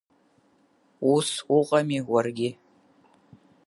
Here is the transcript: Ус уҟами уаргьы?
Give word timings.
Ус 1.13 1.29
уҟами 1.57 1.99
уаргьы? 2.11 2.49